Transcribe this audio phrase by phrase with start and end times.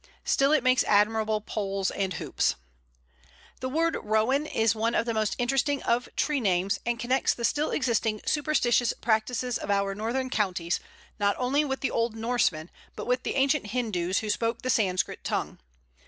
[0.23, 2.55] Still, it makes admirable poles and hoops.
[3.59, 7.45] The word Rowan is one of the most interesting of tree names, and connects the
[7.45, 10.79] still existing superstitious practices of our northern counties,
[11.19, 15.23] not only with the old Norsemen, but with the ancient Hindus who spoke the Sanskrit
[15.23, 15.59] tongue.